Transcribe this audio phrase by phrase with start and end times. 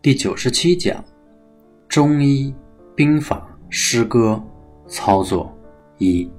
[0.00, 1.04] 第九十七讲：
[1.88, 2.54] 中医
[2.94, 4.40] 兵法诗歌
[4.86, 5.52] 操作
[5.98, 6.30] 一。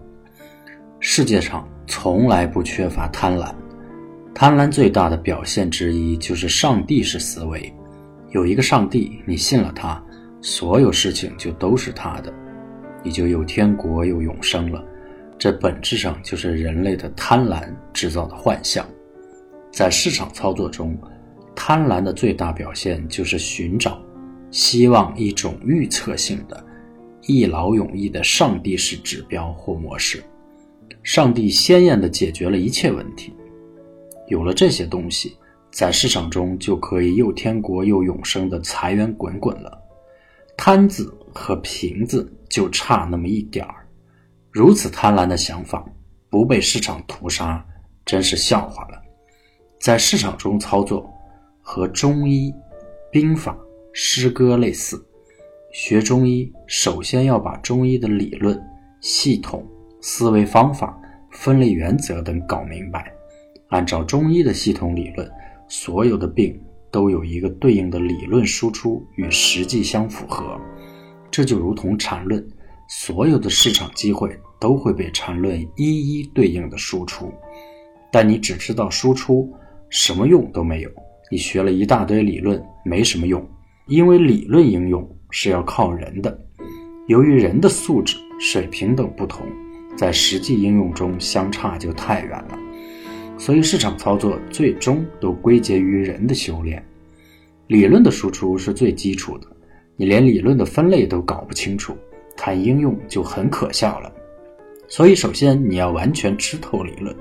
[1.01, 3.53] 世界上从来不缺乏贪婪，
[4.33, 7.71] 贪婪最大的表现之一就是上帝式思维。
[8.29, 10.01] 有一个上帝，你信了他，
[10.41, 12.33] 所有事情就都是他的，
[13.03, 14.81] 你就有天国有永生了。
[15.37, 18.87] 这本质上就是人类的贪婪制造的幻象。
[19.69, 20.97] 在市场操作中。
[21.61, 24.01] 贪婪的最大表现就是寻找、
[24.49, 26.65] 希望一种预测性的、
[27.23, 30.23] 一劳永逸的上帝式指标或模式。
[31.03, 33.35] 上帝鲜艳地解决了一切问题。
[34.29, 35.35] 有了这些东西，
[35.69, 39.77] 在市场中就可以又天国又永生的财源滚滚了。
[40.55, 43.85] 贪字和贫字就差那么一点儿。
[44.49, 45.85] 如此贪婪的想法
[46.29, 47.63] 不被市场屠杀，
[48.05, 49.01] 真是笑话了。
[49.81, 51.13] 在市场中操作。
[51.71, 52.51] 和中医、
[53.11, 53.55] 兵法、
[53.93, 54.99] 诗歌类似，
[55.71, 58.59] 学中医首先要把中医的理论、
[59.01, 59.63] 系统、
[60.01, 63.13] 思维方法、分类原则等搞明白。
[63.67, 65.31] 按照中医的系统理论，
[65.67, 70.59] 所有的病都有一个对应的理论输出与实际相符合，
[71.29, 72.43] 这就如同缠论，
[72.87, 77.31] 所有的市场机会都会被缠论一一对应的输出。
[78.11, 79.53] 但你只知道输出，
[79.91, 80.89] 什么用都没有。
[81.31, 83.47] 你学了一大堆理论没什么用，
[83.85, 86.39] 因为理论应用是要靠人的。
[87.07, 89.45] 由于人的素质、水平等不同，
[89.95, 92.57] 在实际应用中相差就太远了。
[93.37, 96.83] 所以市场操作最终都归结于人的修炼。
[97.67, 99.47] 理论的输出是最基础的，
[99.95, 101.95] 你连理论的分类都搞不清楚，
[102.35, 104.11] 谈应用就很可笑了。
[104.87, 107.15] 所以首先你要完全吃透理论。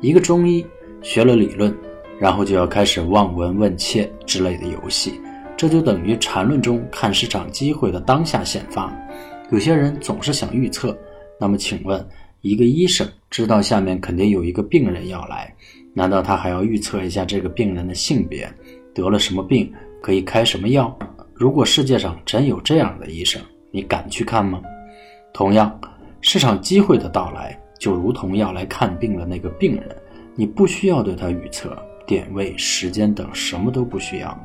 [0.00, 0.66] 一个中医
[1.02, 1.72] 学了理论。
[2.18, 5.20] 然后就要开始望闻问切之类的游戏，
[5.56, 8.92] 这就等于缠论中看市场机会的当下显发。
[9.50, 10.96] 有些人总是想预测，
[11.40, 12.06] 那么请问，
[12.42, 15.54] 一个医生知道下面肯定有一个病人要来，
[15.94, 18.52] 难道他还要预测一下这个病人的性别，
[18.92, 20.96] 得了什么病，可以开什么药？
[21.34, 23.40] 如果世界上真有这样的医生，
[23.70, 24.60] 你敢去看吗？
[25.32, 25.80] 同样，
[26.20, 29.84] 市场机会的到来就如同要来看病的那个病人，
[30.34, 31.76] 你不需要对他预测。
[32.08, 34.36] 点位、时间等什么都不需要，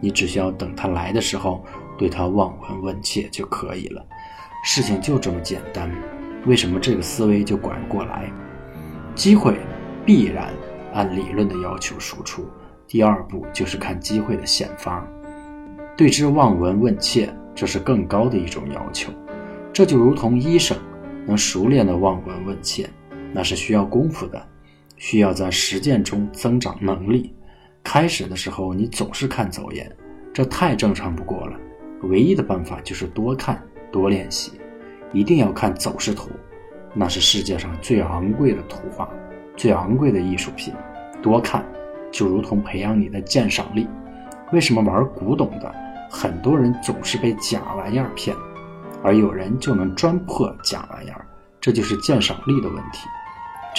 [0.00, 1.62] 你只需要等他来的时候，
[1.98, 4.02] 对他望闻问切就可以了。
[4.64, 5.90] 事情就这么简单。
[6.46, 8.32] 为什么这个思维就管过来？
[9.14, 9.58] 机会
[10.06, 10.54] 必然
[10.94, 12.48] 按理论的要求输出。
[12.88, 15.06] 第二步就是看机会的显发，
[15.96, 19.12] 对之望闻问切，这是更高的一种要求。
[19.72, 20.76] 这就如同医生
[21.26, 22.88] 能熟练的望闻问切，
[23.32, 24.49] 那是需要功夫的。
[25.00, 27.34] 需要在实践中增长能力。
[27.82, 29.90] 开始的时候，你总是看走眼，
[30.30, 31.58] 这太正常不过了。
[32.02, 34.52] 唯一的办法就是多看、多练习，
[35.10, 36.28] 一定要看走势图，
[36.94, 39.08] 那是世界上最昂贵的图画，
[39.56, 40.74] 最昂贵的艺术品。
[41.22, 41.64] 多看，
[42.12, 43.88] 就如同培养你的鉴赏力。
[44.52, 45.74] 为什么玩古董的
[46.10, 48.36] 很多人总是被假玩意儿骗，
[49.02, 51.24] 而有人就能专破假玩意儿？
[51.58, 53.08] 这就是鉴赏力的问题。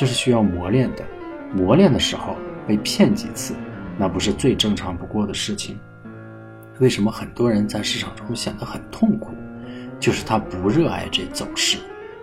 [0.01, 1.05] 这是需要磨练的，
[1.53, 2.35] 磨练的时候
[2.67, 3.53] 被骗几次，
[3.99, 5.77] 那不是最正常不过的事情。
[6.79, 9.29] 为什么很多人在市场中显得很痛苦？
[9.99, 11.77] 就是他不热爱这走势，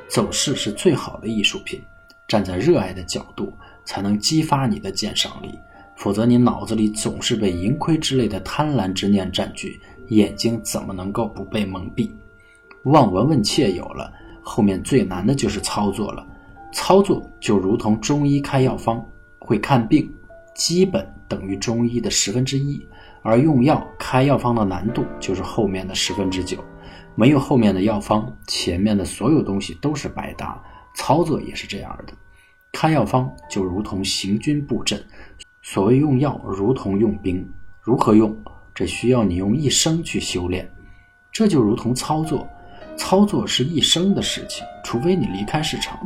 [0.08, 1.80] 走势是最好的艺术品。
[2.26, 3.52] 站在热爱的角度，
[3.84, 5.56] 才能激发你的鉴赏力，
[5.94, 12.10] 否则你脑子里总是被盈亏之类的贪婪之念占据，眼睛怎么能够不被蒙蔽？
[12.86, 14.12] 望闻问切有了，
[14.42, 16.26] 后面最难的就是操作了。
[16.80, 19.04] 操作就如同中医开药方，
[19.40, 20.08] 会看病，
[20.54, 22.80] 基本等于中医的十分之一，
[23.20, 26.64] 而用药开药方的难度就是后面的十分之九。
[27.16, 30.56] 没有后面的药方，前面的所有东西都是白搭。
[30.94, 32.12] 操作也是这样的，
[32.72, 35.04] 开药方就如同行军布阵。
[35.62, 37.44] 所谓用药，如同用兵，
[37.82, 38.34] 如何用，
[38.72, 40.70] 这需要你用一生去修炼。
[41.32, 42.48] 这就如同操作，
[42.96, 45.98] 操作是一生的事情，除非你离开市场。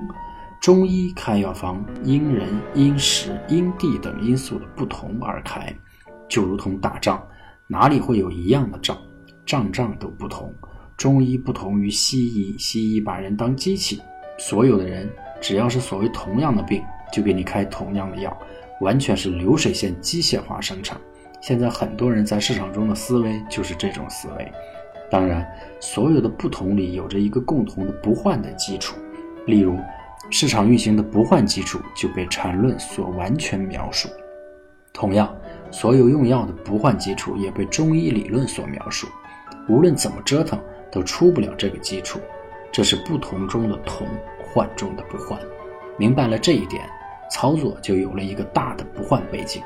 [0.62, 5.76] 中医开药方因人因时因地等因素的不同而开，
[6.29, 7.20] 就如同打仗，
[7.67, 8.97] 哪里会有一样的仗？
[9.44, 10.55] 仗仗都不同。
[10.97, 14.00] 中医不同于西医，西医把人当机器，
[14.38, 15.11] 所有的人
[15.41, 16.81] 只要是所谓同样的病，
[17.12, 18.32] 就给你开同样的药，
[18.81, 20.97] 完全是流水线机械化生产。
[21.41, 24.53] 现在很多人在市场中的思维就是这种思维。
[25.11, 25.44] 当然，
[25.81, 28.97] 所有的不同里有着一个共同的不换的基础，
[29.44, 29.76] 例如。
[30.32, 34.08] 市场运行的不换基础就被缠论所完全描述。
[34.90, 35.32] 同样，
[35.70, 39.06] 所有用药的不换基础也被中医理论所描述。
[39.69, 40.58] 无论怎么折腾，
[40.90, 42.19] 都出不了这个基础。
[42.73, 44.08] 这是不同中的同，
[44.43, 45.38] 患中的不患。
[45.99, 46.82] 明白了这一点，
[47.31, 49.62] 操作就有了一个大的不换背景。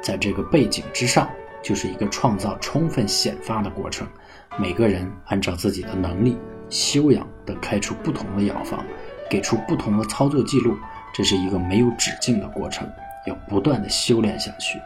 [0.00, 1.28] 在这个背景之上，
[1.62, 4.08] 就是一个创造充分显发的过程。
[4.56, 6.38] 每个人按照自己的能力、
[6.70, 8.82] 修养的开出不同的药方，
[9.28, 10.76] 给出不同的操作记录。
[11.14, 12.86] 这是一个没有止境的过程，
[13.26, 14.78] 要不断的修炼下去。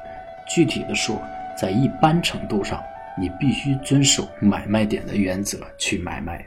[0.49, 1.21] 具体的说，
[1.61, 2.81] 在一般程度上，
[3.19, 6.47] 你必须遵守买卖点的原则去买卖。